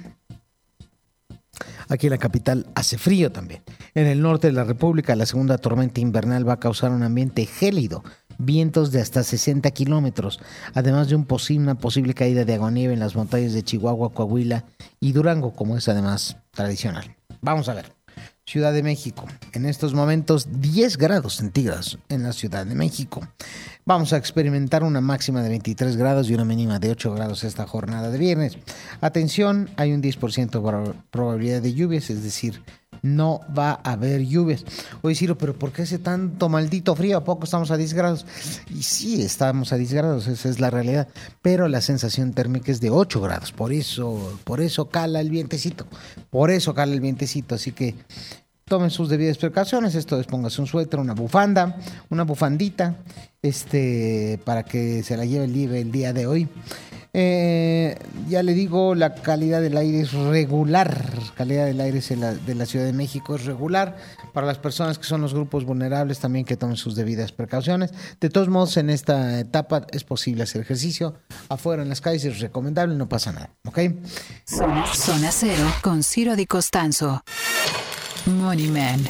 Aquí 1.89 2.05
en 2.05 2.11
la 2.11 2.19
capital 2.19 2.67
hace 2.75 2.99
frío 2.99 3.31
también. 3.31 3.63
En 3.95 4.05
el 4.05 4.21
norte 4.21 4.47
de 4.47 4.53
la 4.53 4.63
República, 4.63 5.15
la 5.15 5.25
segunda 5.25 5.57
tormenta 5.57 6.01
invernal 6.01 6.47
va 6.47 6.53
a 6.53 6.59
causar 6.59 6.91
un 6.91 7.01
ambiente 7.01 7.47
gélido, 7.47 8.03
vientos 8.37 8.91
de 8.91 9.01
hasta 9.01 9.23
60 9.23 9.69
kilómetros, 9.71 10.39
además 10.73 11.09
de 11.09 11.15
un 11.15 11.25
posible, 11.25 11.63
una 11.63 11.75
posible 11.75 12.13
caída 12.13 12.45
de 12.45 12.53
agua-nieve 12.53 12.93
en 12.93 12.99
las 12.99 13.15
montañas 13.15 13.53
de 13.53 13.63
Chihuahua, 13.63 14.13
Coahuila 14.13 14.65
y 14.99 15.11
Durango, 15.11 15.53
como 15.53 15.77
es 15.77 15.87
además 15.87 16.37
tradicional. 16.51 17.15
Vamos 17.41 17.69
a 17.69 17.73
ver. 17.73 17.97
Ciudad 18.45 18.71
de 18.71 18.81
México. 18.81 19.25
En 19.51 19.65
estos 19.65 19.93
momentos 19.93 20.47
10 20.61 20.97
grados 20.97 21.35
centígrados 21.35 21.99
en 22.07 22.23
la 22.23 22.31
Ciudad 22.31 22.65
de 22.65 22.75
México. 22.75 23.27
Vamos 23.85 24.13
a 24.13 24.17
experimentar 24.17 24.83
una 24.83 25.01
máxima 25.01 25.41
de 25.41 25.49
23 25.49 25.97
grados 25.97 26.29
y 26.29 26.33
una 26.33 26.45
mínima 26.45 26.79
de 26.79 26.91
8 26.91 27.13
grados 27.13 27.43
esta 27.43 27.67
jornada 27.67 28.09
de 28.09 28.17
viernes. 28.17 28.57
Atención, 29.01 29.69
hay 29.75 29.91
un 29.91 30.01
10% 30.01 30.49
de 30.49 30.93
probabilidad 31.11 31.61
de 31.61 31.73
lluvias, 31.73 32.09
es 32.09 32.23
decir, 32.23 32.63
no 33.01 33.41
va 33.57 33.79
a 33.83 33.93
haber 33.93 34.25
lluvias. 34.25 34.63
Oye, 35.01 35.15
Ciro, 35.15 35.37
pero 35.37 35.53
¿por 35.53 35.71
qué 35.71 35.83
hace 35.83 35.99
tanto 35.99 36.49
maldito 36.49 36.95
frío? 36.95 37.17
¿A 37.17 37.23
poco 37.23 37.45
estamos 37.45 37.71
a 37.71 37.77
10 37.77 37.93
grados? 37.93 38.25
Y 38.69 38.83
sí, 38.83 39.21
estamos 39.21 39.73
a 39.73 39.77
10 39.77 39.93
grados, 39.93 40.27
esa 40.27 40.49
es 40.49 40.59
la 40.59 40.69
realidad. 40.69 41.07
Pero 41.41 41.67
la 41.67 41.81
sensación 41.81 42.33
térmica 42.33 42.71
es 42.71 42.81
de 42.81 42.89
8 42.89 43.21
grados. 43.21 43.51
Por 43.51 43.73
eso, 43.73 44.39
por 44.43 44.61
eso 44.61 44.89
cala 44.89 45.19
el 45.21 45.29
vientecito. 45.29 45.85
Por 46.29 46.51
eso 46.51 46.73
cala 46.73 46.93
el 46.93 47.01
vientecito. 47.01 47.55
Así 47.55 47.71
que 47.71 47.95
tomen 48.67 48.89
sus 48.89 49.09
debidas 49.09 49.37
precauciones. 49.37 49.95
Esto 49.95 50.19
es 50.19 50.27
póngase 50.27 50.61
un 50.61 50.67
suéter, 50.67 50.99
una 50.99 51.13
bufanda, 51.13 51.77
una 52.09 52.23
bufandita, 52.23 52.95
este, 53.41 54.39
para 54.43 54.63
que 54.63 55.03
se 55.03 55.17
la 55.17 55.25
lleve 55.25 55.45
el, 55.45 55.75
el 55.75 55.91
día 55.91 56.13
de 56.13 56.27
hoy. 56.27 56.47
Eh, 57.19 57.97
ya 58.29 58.43
le 58.43 58.53
digo, 58.53 58.93
la 58.93 59.15
calidad 59.15 59.59
del 59.59 59.75
aire 59.75 60.01
es 60.01 60.13
regular. 60.13 61.03
Calidad 61.35 61.65
del 61.65 61.81
aire 61.81 61.99
de 61.99 62.53
la 62.53 62.65
Ciudad 62.67 62.85
de 62.85 62.93
México 62.93 63.35
es 63.35 63.45
regular. 63.45 63.97
Para 64.33 64.45
las 64.45 64.59
personas 64.59 64.99
que 64.99 65.05
son 65.05 65.21
los 65.21 65.33
grupos 65.33 65.65
vulnerables, 65.65 66.19
también 66.19 66.45
que 66.45 66.57
tomen 66.57 66.77
sus 66.77 66.95
debidas 66.95 67.31
precauciones. 67.31 67.91
De 68.21 68.29
todos 68.29 68.49
modos, 68.49 68.77
en 68.77 68.91
esta 68.91 69.39
etapa 69.39 69.87
es 69.91 70.03
posible 70.03 70.43
hacer 70.43 70.61
ejercicio. 70.61 71.15
Afuera 71.49 71.81
en 71.81 71.89
las 71.89 72.01
calles 72.01 72.23
es 72.25 72.39
recomendable, 72.39 72.95
no 72.95 73.09
pasa 73.09 73.31
nada. 73.31 73.49
¿Ok? 73.65 73.79
Zona, 74.45 75.31
cero 75.31 75.73
con 75.81 76.03
Ciro 76.03 76.35
Di 76.35 76.45
Costanzo. 76.45 77.23
Money 78.25 78.67
Man. 78.67 79.07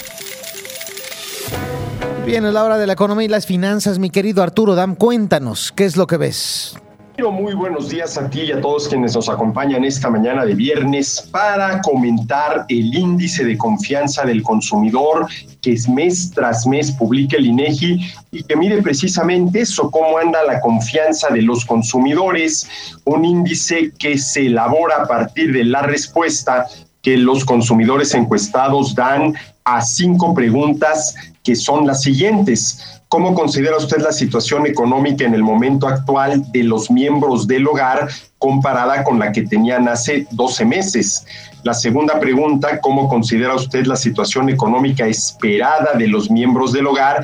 Bien, 2.25 2.45
es 2.45 2.53
la 2.53 2.63
hora 2.63 2.77
de 2.77 2.87
la 2.87 2.93
economía 2.93 3.25
y 3.25 3.29
las 3.29 3.45
finanzas, 3.45 3.99
mi 3.99 4.09
querido 4.09 4.43
Arturo 4.43 4.75
Dam. 4.75 4.95
Cuéntanos, 4.95 5.71
¿qué 5.71 5.85
es 5.85 5.95
lo 5.95 6.07
que 6.07 6.17
ves? 6.17 6.75
Muy 7.17 7.55
buenos 7.55 7.89
días 7.89 8.17
a 8.17 8.29
ti 8.29 8.41
y 8.41 8.51
a 8.51 8.61
todos 8.61 8.87
quienes 8.87 9.15
nos 9.15 9.27
acompañan 9.27 9.83
esta 9.83 10.09
mañana 10.09 10.45
de 10.45 10.53
viernes 10.53 11.27
para 11.31 11.81
comentar 11.81 12.65
el 12.69 12.95
índice 12.95 13.43
de 13.43 13.57
confianza 13.57 14.23
del 14.23 14.43
consumidor 14.43 15.27
que 15.61 15.73
es 15.73 15.89
mes 15.89 16.31
tras 16.31 16.65
mes 16.67 16.91
publica 16.91 17.35
el 17.37 17.47
INEGI 17.47 17.99
y 18.31 18.43
que 18.43 18.55
mide 18.55 18.81
precisamente 18.81 19.61
eso, 19.61 19.89
cómo 19.89 20.17
anda 20.19 20.43
la 20.45 20.61
confianza 20.61 21.29
de 21.29 21.41
los 21.41 21.65
consumidores, 21.65 22.69
un 23.03 23.25
índice 23.25 23.91
que 23.97 24.17
se 24.17 24.45
elabora 24.45 25.03
a 25.03 25.07
partir 25.07 25.51
de 25.51 25.65
la 25.65 25.81
respuesta 25.81 26.67
que 27.07 27.15
los 27.15 27.45
consumidores 27.45 28.13
encuestados 28.15 28.93
dan 28.93 29.33
a 29.63 29.81
cinco 29.81 30.33
preguntas 30.33 31.15
que 31.41 31.55
son 31.55 31.87
las 31.87 32.01
siguientes. 32.01 33.01
¿Cómo 33.07 33.33
considera 33.33 33.77
usted 33.77 33.99
la 33.99 34.11
situación 34.11 34.67
económica 34.67 35.23
en 35.23 35.33
el 35.33 35.41
momento 35.41 35.87
actual 35.87 36.43
de 36.51 36.63
los 36.63 36.91
miembros 36.91 37.47
del 37.47 37.65
hogar 37.65 38.09
comparada 38.39 39.05
con 39.05 39.19
la 39.19 39.31
que 39.31 39.43
tenían 39.43 39.87
hace 39.87 40.27
12 40.31 40.65
meses? 40.65 41.25
La 41.63 41.73
segunda 41.73 42.19
pregunta, 42.19 42.81
¿cómo 42.81 43.07
considera 43.07 43.55
usted 43.55 43.85
la 43.85 43.95
situación 43.95 44.49
económica 44.49 45.07
esperada 45.07 45.93
de 45.97 46.09
los 46.09 46.29
miembros 46.29 46.73
del 46.73 46.87
hogar 46.87 47.23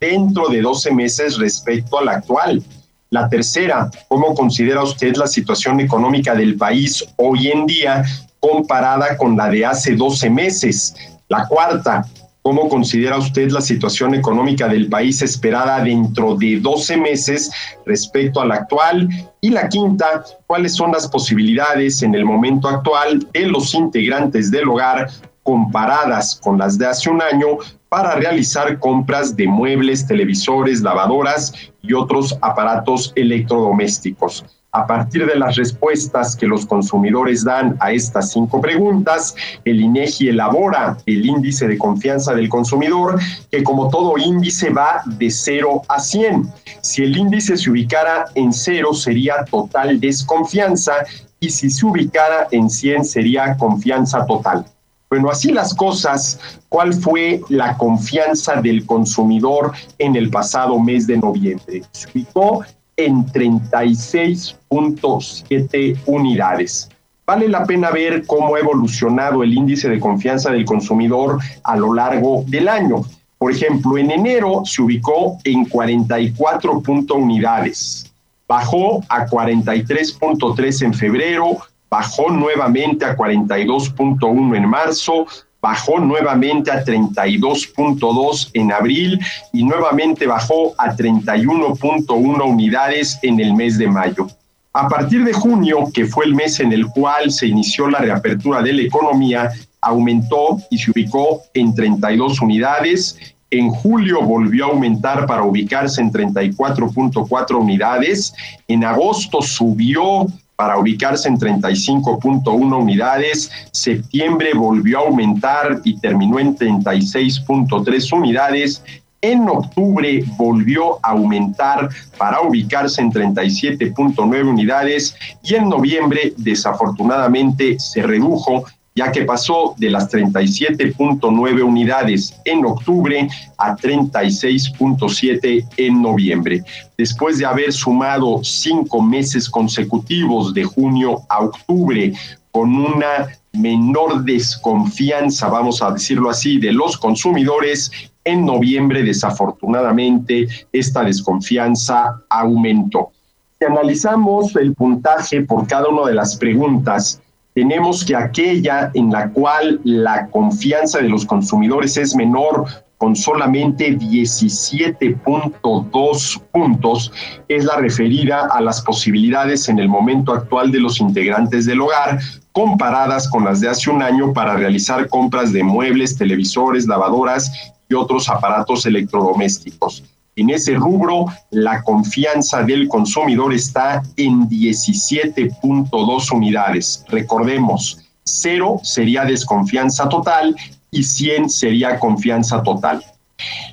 dentro 0.00 0.48
de 0.48 0.60
12 0.60 0.90
meses 0.90 1.38
respecto 1.38 2.00
a 2.00 2.04
la 2.04 2.12
actual? 2.14 2.64
La 3.10 3.28
tercera, 3.28 3.92
¿cómo 4.08 4.34
considera 4.34 4.82
usted 4.82 5.14
la 5.14 5.28
situación 5.28 5.78
económica 5.78 6.34
del 6.34 6.56
país 6.56 7.04
hoy 7.16 7.52
en 7.52 7.66
día 7.66 8.04
comparada 8.40 9.16
con 9.16 9.36
la 9.36 9.48
de 9.48 9.64
hace 9.64 9.94
12 9.94 10.30
meses. 10.30 10.94
La 11.28 11.46
cuarta, 11.46 12.04
¿cómo 12.42 12.68
considera 12.68 13.18
usted 13.18 13.50
la 13.50 13.60
situación 13.60 14.14
económica 14.14 14.66
del 14.66 14.88
país 14.88 15.22
esperada 15.22 15.80
dentro 15.84 16.34
de 16.34 16.58
12 16.58 16.96
meses 16.96 17.50
respecto 17.86 18.40
a 18.40 18.46
la 18.46 18.56
actual? 18.56 19.08
Y 19.40 19.50
la 19.50 19.68
quinta, 19.68 20.24
¿cuáles 20.46 20.74
son 20.74 20.92
las 20.92 21.06
posibilidades 21.06 22.02
en 22.02 22.14
el 22.14 22.24
momento 22.24 22.68
actual 22.68 23.26
de 23.32 23.46
los 23.46 23.74
integrantes 23.74 24.50
del 24.50 24.68
hogar 24.68 25.08
comparadas 25.42 26.38
con 26.42 26.58
las 26.58 26.78
de 26.78 26.86
hace 26.86 27.10
un 27.10 27.22
año 27.22 27.58
para 27.88 28.14
realizar 28.14 28.78
compras 28.78 29.36
de 29.36 29.48
muebles, 29.48 30.06
televisores, 30.06 30.80
lavadoras 30.80 31.52
y 31.82 31.92
otros 31.92 32.38
aparatos 32.40 33.12
electrodomésticos. 33.16 34.44
A 34.72 34.86
partir 34.86 35.26
de 35.26 35.34
las 35.34 35.56
respuestas 35.56 36.36
que 36.36 36.46
los 36.46 36.64
consumidores 36.64 37.42
dan 37.42 37.76
a 37.80 37.90
estas 37.90 38.30
cinco 38.30 38.60
preguntas, 38.60 39.34
el 39.64 39.80
INEGI 39.80 40.28
elabora 40.28 40.96
el 41.06 41.26
índice 41.26 41.66
de 41.66 41.76
confianza 41.76 42.34
del 42.34 42.48
consumidor, 42.48 43.18
que 43.50 43.64
como 43.64 43.88
todo 43.88 44.16
índice 44.16 44.70
va 44.70 45.02
de 45.06 45.28
0 45.28 45.82
a 45.88 45.98
100. 45.98 46.48
Si 46.82 47.02
el 47.02 47.16
índice 47.16 47.56
se 47.56 47.68
ubicara 47.68 48.26
en 48.36 48.52
0 48.52 48.94
sería 48.94 49.44
total 49.44 49.98
desconfianza 49.98 50.92
y 51.40 51.50
si 51.50 51.68
se 51.68 51.84
ubicara 51.84 52.46
en 52.52 52.70
100 52.70 53.04
sería 53.04 53.56
confianza 53.56 54.24
total. 54.24 54.64
Bueno, 55.08 55.28
así 55.28 55.50
las 55.50 55.74
cosas, 55.74 56.38
¿cuál 56.68 56.94
fue 56.94 57.40
la 57.48 57.76
confianza 57.76 58.62
del 58.62 58.86
consumidor 58.86 59.72
en 59.98 60.14
el 60.14 60.30
pasado 60.30 60.78
mes 60.78 61.08
de 61.08 61.16
noviembre? 61.16 61.82
Se 61.90 62.08
ubicó 62.12 62.62
en 63.04 63.26
36.7 63.26 65.98
unidades. 66.06 66.88
Vale 67.26 67.48
la 67.48 67.64
pena 67.64 67.90
ver 67.90 68.24
cómo 68.26 68.56
ha 68.56 68.60
evolucionado 68.60 69.42
el 69.42 69.54
índice 69.54 69.88
de 69.88 70.00
confianza 70.00 70.50
del 70.50 70.64
consumidor 70.64 71.38
a 71.62 71.76
lo 71.76 71.94
largo 71.94 72.44
del 72.46 72.68
año. 72.68 73.04
Por 73.38 73.52
ejemplo, 73.52 73.96
en 73.96 74.10
enero 74.10 74.62
se 74.64 74.82
ubicó 74.82 75.38
en 75.44 75.64
44 75.64 76.82
unidades, 77.14 78.12
bajó 78.46 79.02
a 79.08 79.26
43.3 79.26 80.84
en 80.84 80.92
febrero, 80.92 81.56
bajó 81.88 82.30
nuevamente 82.30 83.04
a 83.04 83.16
42.1 83.16 84.56
en 84.56 84.68
marzo, 84.68 85.26
bajó 85.60 86.00
nuevamente 86.00 86.70
a 86.70 86.84
32.2 86.84 88.50
en 88.54 88.72
abril 88.72 89.20
y 89.52 89.64
nuevamente 89.64 90.26
bajó 90.26 90.74
a 90.78 90.94
31.1 90.96 92.48
unidades 92.48 93.18
en 93.22 93.40
el 93.40 93.54
mes 93.54 93.78
de 93.78 93.88
mayo. 93.88 94.26
A 94.72 94.88
partir 94.88 95.24
de 95.24 95.32
junio, 95.32 95.90
que 95.92 96.06
fue 96.06 96.24
el 96.26 96.34
mes 96.34 96.60
en 96.60 96.72
el 96.72 96.86
cual 96.86 97.32
se 97.32 97.46
inició 97.46 97.88
la 97.88 97.98
reapertura 97.98 98.62
de 98.62 98.72
la 98.72 98.82
economía, 98.82 99.50
aumentó 99.80 100.58
y 100.70 100.78
se 100.78 100.92
ubicó 100.92 101.42
en 101.54 101.74
32 101.74 102.40
unidades. 102.40 103.18
En 103.50 103.70
julio 103.70 104.22
volvió 104.22 104.66
a 104.66 104.68
aumentar 104.68 105.26
para 105.26 105.42
ubicarse 105.42 106.00
en 106.00 106.12
34.4 106.12 107.60
unidades. 107.60 108.32
En 108.68 108.84
agosto 108.84 109.42
subió 109.42 110.26
para 110.60 110.76
ubicarse 110.76 111.26
en 111.26 111.38
35.1 111.38 112.78
unidades. 112.78 113.50
Septiembre 113.72 114.52
volvió 114.52 114.98
a 114.98 115.02
aumentar 115.06 115.80
y 115.84 115.98
terminó 115.98 116.38
en 116.38 116.54
36.3 116.54 118.12
unidades. 118.12 118.84
En 119.22 119.48
octubre 119.48 120.22
volvió 120.36 120.98
a 121.02 121.12
aumentar 121.12 121.88
para 122.18 122.42
ubicarse 122.42 123.00
en 123.00 123.10
37.9 123.10 124.46
unidades 124.46 125.16
y 125.42 125.54
en 125.54 125.66
noviembre 125.66 126.34
desafortunadamente 126.36 127.80
se 127.80 128.02
redujo 128.02 128.66
ya 128.94 129.12
que 129.12 129.24
pasó 129.24 129.74
de 129.78 129.90
las 129.90 130.10
37.9 130.10 131.62
unidades 131.62 132.34
en 132.44 132.64
octubre 132.64 133.28
a 133.56 133.76
36.7 133.76 135.66
en 135.76 136.02
noviembre. 136.02 136.62
Después 136.98 137.38
de 137.38 137.46
haber 137.46 137.72
sumado 137.72 138.42
cinco 138.42 139.00
meses 139.00 139.48
consecutivos 139.48 140.52
de 140.52 140.64
junio 140.64 141.22
a 141.28 141.40
octubre 141.44 142.12
con 142.50 142.74
una 142.74 143.28
menor 143.52 144.24
desconfianza, 144.24 145.48
vamos 145.48 145.82
a 145.82 145.92
decirlo 145.92 146.30
así, 146.30 146.58
de 146.58 146.72
los 146.72 146.96
consumidores, 146.96 147.90
en 148.24 148.44
noviembre 148.44 149.02
desafortunadamente 149.02 150.46
esta 150.72 151.02
desconfianza 151.04 152.20
aumentó. 152.28 153.10
Si 153.58 153.64
analizamos 153.66 154.54
el 154.56 154.74
puntaje 154.74 155.42
por 155.42 155.66
cada 155.66 155.88
una 155.88 156.08
de 156.08 156.14
las 156.14 156.36
preguntas, 156.36 157.20
tenemos 157.60 158.04
que 158.06 158.16
aquella 158.16 158.90
en 158.94 159.10
la 159.10 159.28
cual 159.28 159.82
la 159.84 160.28
confianza 160.28 160.98
de 160.98 161.10
los 161.10 161.26
consumidores 161.26 161.98
es 161.98 162.16
menor 162.16 162.64
con 162.96 163.14
solamente 163.14 163.98
17.2 163.98 166.40
puntos, 166.52 167.12
es 167.48 167.66
la 167.66 167.76
referida 167.76 168.48
a 168.50 168.62
las 168.62 168.80
posibilidades 168.80 169.68
en 169.68 169.78
el 169.78 169.90
momento 169.90 170.32
actual 170.32 170.72
de 170.72 170.80
los 170.80 171.02
integrantes 171.02 171.66
del 171.66 171.82
hogar 171.82 172.18
comparadas 172.52 173.28
con 173.28 173.44
las 173.44 173.60
de 173.60 173.68
hace 173.68 173.90
un 173.90 174.02
año 174.02 174.32
para 174.32 174.56
realizar 174.56 175.06
compras 175.10 175.52
de 175.52 175.62
muebles, 175.62 176.16
televisores, 176.16 176.86
lavadoras 176.86 177.52
y 177.90 177.94
otros 177.94 178.30
aparatos 178.30 178.86
electrodomésticos. 178.86 180.02
En 180.36 180.50
ese 180.50 180.74
rubro, 180.74 181.26
la 181.50 181.82
confianza 181.82 182.62
del 182.62 182.88
consumidor 182.88 183.52
está 183.52 184.02
en 184.16 184.48
17.2 184.48 186.32
unidades. 186.32 187.04
Recordemos, 187.08 187.98
cero 188.22 188.80
sería 188.82 189.24
desconfianza 189.24 190.08
total 190.08 190.54
y 190.90 191.02
100 191.02 191.50
sería 191.50 191.98
confianza 191.98 192.62
total. 192.62 193.02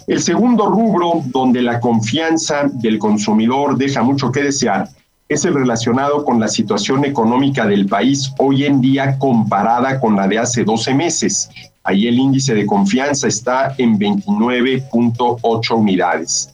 El 0.08 0.22
segundo 0.22 0.68
rubro 0.68 1.22
donde 1.26 1.62
la 1.62 1.80
confianza 1.80 2.70
del 2.72 2.98
consumidor 2.98 3.78
deja 3.78 4.02
mucho 4.02 4.32
que 4.32 4.44
desear 4.44 4.90
es 5.30 5.44
el 5.44 5.54
relacionado 5.54 6.24
con 6.24 6.40
la 6.40 6.48
situación 6.48 7.04
económica 7.04 7.66
del 7.66 7.86
país 7.86 8.32
hoy 8.40 8.66
en 8.66 8.80
día 8.80 9.20
comparada 9.20 10.00
con 10.00 10.16
la 10.16 10.28
de 10.28 10.40
hace 10.40 10.64
12 10.64 10.94
meses. 10.94 11.50
Ahí 11.88 12.06
el 12.06 12.20
índice 12.20 12.54
de 12.54 12.66
confianza 12.66 13.30
está 13.30 13.74
en 13.78 13.98
29.8 13.98 15.74
unidades. 15.74 16.54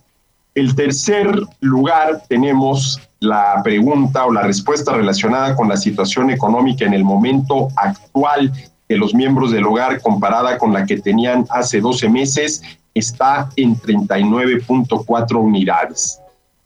El 0.53 0.75
tercer 0.75 1.27
lugar 1.59 2.21
tenemos 2.29 3.01
la 3.19 3.59
pregunta 3.63 4.27
o 4.27 4.31
la 4.31 4.43
respuesta 4.43 4.93
relacionada 4.93 5.55
con 5.55 5.67
la 5.67 5.75
situación 5.75 6.29
económica 6.29 6.85
en 6.85 6.93
el 6.93 7.03
momento 7.03 7.69
actual 7.77 8.53
de 8.87 8.95
los 8.95 9.15
miembros 9.15 9.49
del 9.49 9.65
hogar 9.65 9.99
comparada 10.01 10.59
con 10.59 10.71
la 10.71 10.85
que 10.85 10.99
tenían 10.99 11.47
hace 11.49 11.81
12 11.81 12.09
meses 12.09 12.61
está 12.93 13.49
en 13.55 13.75
39.4 13.75 15.35
unidades. 15.35 16.19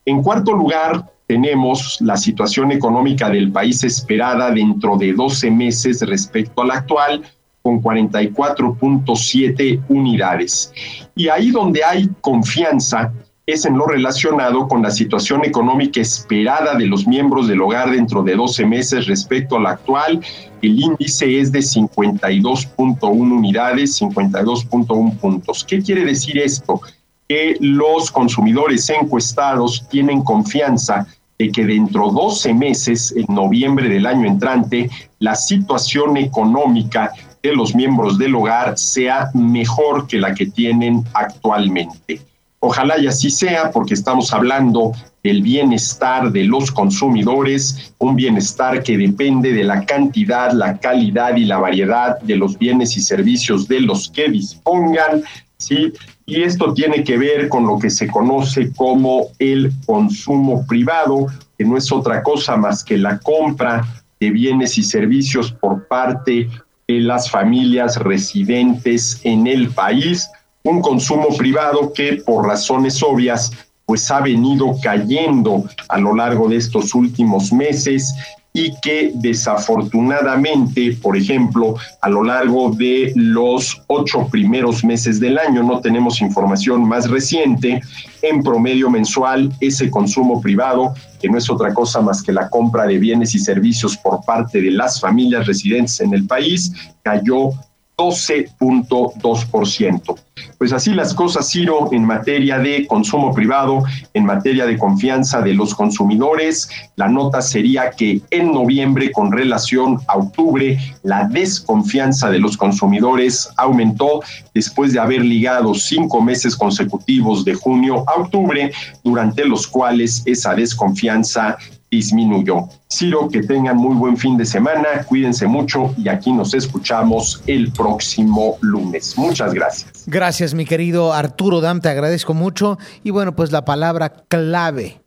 En 0.03 0.21
cuarto 0.21 0.51
lugar, 0.51 1.09
tenemos 1.25 2.01
la 2.01 2.17
situación 2.17 2.73
económica 2.73 3.29
del 3.29 3.49
país 3.49 3.81
esperada 3.85 4.51
dentro 4.51 4.97
de 4.97 5.13
12 5.13 5.51
meses 5.51 6.01
respecto 6.01 6.63
a 6.63 6.65
la 6.65 6.73
actual, 6.75 7.23
con 7.67 7.83
44.7 7.83 9.81
unidades. 9.89 10.71
Y 11.17 11.27
ahí 11.27 11.51
donde 11.51 11.83
hay 11.83 12.09
confianza 12.21 13.11
es 13.45 13.65
en 13.65 13.77
lo 13.77 13.85
relacionado 13.85 14.69
con 14.69 14.81
la 14.81 14.89
situación 14.89 15.43
económica 15.43 15.99
esperada 15.99 16.75
de 16.75 16.85
los 16.85 17.05
miembros 17.05 17.49
del 17.49 17.61
hogar 17.61 17.91
dentro 17.91 18.23
de 18.23 18.35
12 18.35 18.65
meses 18.65 19.05
respecto 19.07 19.57
a 19.57 19.59
la 19.59 19.71
actual. 19.71 20.21
El 20.61 20.79
índice 20.79 21.41
es 21.41 21.51
de 21.51 21.59
52.1 21.59 23.01
unidades, 23.11 24.01
52.1 24.01 25.17
puntos. 25.17 25.65
¿Qué 25.65 25.81
quiere 25.81 26.05
decir 26.05 26.37
esto? 26.37 26.79
Que 27.27 27.57
los 27.59 28.11
consumidores 28.11 28.89
encuestados 28.89 29.85
tienen 29.89 30.23
confianza 30.23 31.05
de 31.37 31.51
que 31.51 31.65
dentro 31.65 32.07
de 32.07 32.13
12 32.13 32.53
meses, 32.53 33.13
en 33.15 33.33
noviembre 33.33 33.89
del 33.89 34.05
año 34.05 34.25
entrante, 34.25 34.89
la 35.19 35.35
situación 35.35 36.17
económica 36.17 37.11
de 37.41 37.55
los 37.55 37.75
miembros 37.75 38.17
del 38.17 38.35
hogar 38.35 38.77
sea 38.77 39.29
mejor 39.33 40.07
que 40.07 40.17
la 40.17 40.33
que 40.33 40.47
tienen 40.47 41.03
actualmente. 41.13 42.21
Ojalá 42.59 42.97
y 42.97 43.05
así 43.05 43.29
sea, 43.29 43.71
porque 43.71 43.93
estamos 43.93 44.33
hablando 44.33 44.91
del 45.23 45.43
bienestar 45.43 46.31
de 46.31 46.43
los 46.43 46.71
consumidores, 46.71 47.93
un 47.99 48.15
bienestar 48.15 48.81
que 48.81 48.97
depende 48.97 49.53
de 49.53 49.63
la 49.63 49.85
cantidad, 49.85 50.51
la 50.53 50.79
calidad 50.79 51.35
y 51.35 51.45
la 51.45 51.57
variedad 51.57 52.19
de 52.21 52.35
los 52.35 52.57
bienes 52.57 52.97
y 52.97 53.01
servicios 53.01 53.67
de 53.67 53.81
los 53.81 54.09
que 54.09 54.29
dispongan, 54.29 55.21
¿sí? 55.57 55.93
Y 56.25 56.41
esto 56.41 56.73
tiene 56.73 57.03
que 57.03 57.17
ver 57.17 57.47
con 57.47 57.67
lo 57.67 57.77
que 57.77 57.89
se 57.89 58.07
conoce 58.07 58.71
como 58.73 59.27
el 59.37 59.71
consumo 59.85 60.65
privado, 60.65 61.27
que 61.57 61.63
no 61.63 61.77
es 61.77 61.91
otra 61.91 62.23
cosa 62.23 62.57
más 62.57 62.83
que 62.83 62.97
la 62.97 63.19
compra 63.19 63.85
de 64.19 64.31
bienes 64.31 64.77
y 64.77 64.83
servicios 64.83 65.51
por 65.51 65.87
parte 65.87 66.49
de 66.87 67.01
las 67.01 67.29
familias 67.29 67.97
residentes 67.97 69.19
en 69.23 69.45
el 69.45 69.69
país 69.71 70.29
un 70.63 70.81
consumo 70.81 71.35
privado 71.35 71.91
que 71.93 72.21
por 72.25 72.45
razones 72.45 73.03
obvias 73.03 73.51
pues 73.85 74.09
ha 74.11 74.21
venido 74.21 74.75
cayendo 74.81 75.63
a 75.89 75.97
lo 75.97 76.15
largo 76.15 76.47
de 76.47 76.57
estos 76.57 76.93
últimos 76.93 77.51
meses 77.51 78.13
y 78.57 78.73
que 78.81 79.11
desafortunadamente, 79.13 80.97
por 80.99 81.15
ejemplo, 81.15 81.75
a 82.01 82.09
lo 82.09 82.23
largo 82.23 82.71
de 82.71 83.13
los 83.15 83.83
ocho 83.85 84.27
primeros 84.31 84.83
meses 84.83 85.19
del 85.19 85.37
año, 85.37 85.61
no 85.61 85.79
tenemos 85.79 86.21
información 86.21 86.83
más 86.89 87.07
reciente, 87.07 87.79
en 88.23 88.41
promedio 88.41 88.89
mensual 88.89 89.53
ese 89.59 89.91
consumo 89.91 90.41
privado, 90.41 90.95
que 91.21 91.29
no 91.29 91.37
es 91.37 91.51
otra 91.51 91.71
cosa 91.71 92.01
más 92.01 92.23
que 92.23 92.33
la 92.33 92.49
compra 92.49 92.87
de 92.87 92.97
bienes 92.97 93.35
y 93.35 93.39
servicios 93.39 93.95
por 93.95 94.25
parte 94.25 94.59
de 94.59 94.71
las 94.71 94.99
familias 94.99 95.45
residentes 95.45 96.01
en 96.01 96.15
el 96.15 96.25
país, 96.25 96.73
cayó 97.03 97.51
12.2%. 97.97 100.15
Pues 100.59 100.71
así 100.71 100.93
las 100.93 101.15
cosas, 101.15 101.49
Ciro, 101.49 101.89
en 101.91 102.05
materia 102.05 102.59
de 102.59 102.85
consumo 102.85 103.33
privado, 103.33 103.83
en 104.13 104.25
materia 104.25 104.67
de 104.67 104.77
confianza 104.77 105.41
de 105.41 105.55
los 105.55 105.73
consumidores. 105.73 106.69
La 106.95 107.07
nota 107.07 107.41
sería 107.41 107.89
que 107.89 108.21
en 108.29 108.51
noviembre, 108.51 109.11
con 109.11 109.31
relación 109.31 109.99
a 110.07 110.17
octubre, 110.17 110.77
la 111.01 111.27
desconfianza 111.27 112.29
de 112.29 112.37
los 112.39 112.55
consumidores 112.55 113.49
aumentó 113.57 114.21
después 114.53 114.93
de 114.93 114.99
haber 114.99 115.25
ligado 115.25 115.73
cinco 115.73 116.21
meses 116.21 116.55
consecutivos 116.55 117.43
de 117.45 117.55
junio 117.55 118.03
a 118.07 118.13
octubre, 118.21 118.71
durante 119.03 119.43
los 119.45 119.65
cuales 119.67 120.21
esa 120.25 120.53
desconfianza 120.53 121.57
disminuyó. 121.89 122.67
Ciro, 122.91 123.29
que 123.29 123.43
tengan 123.43 123.77
muy 123.77 123.95
buen 123.95 124.17
fin 124.17 124.37
de 124.37 124.45
semana, 124.45 125.03
cuídense 125.07 125.47
mucho 125.47 125.93
y 125.97 126.09
aquí 126.09 126.31
nos 126.31 126.53
escuchamos 126.53 127.41
el 127.47 127.71
próximo 127.71 128.57
lunes. 128.61 129.17
Muchas 129.17 129.53
gracias. 129.53 130.03
Gracias, 130.05 130.53
mi 130.53 130.65
querido 130.65 131.13
Arturo 131.13 131.61
Dam, 131.61 131.81
te 131.81 131.89
agradezco 131.89 132.33
mucho. 132.33 132.77
Y 133.03 133.11
bueno, 133.11 133.35
pues 133.35 133.51
la 133.51 133.65
palabra 133.65 134.09
clave 134.27 135.01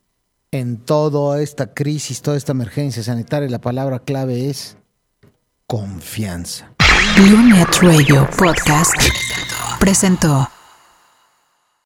en 0.52 0.78
toda 0.78 1.40
esta 1.40 1.72
crisis, 1.74 2.22
toda 2.22 2.36
esta 2.36 2.52
emergencia 2.52 3.02
sanitaria, 3.02 3.48
la 3.48 3.60
palabra 3.60 4.00
clave 4.00 4.48
es 4.48 4.76
confianza. 5.66 6.72
Lunet 7.16 7.76
Radio 7.82 8.28
Podcast 8.36 8.96
presentó. 9.78 10.48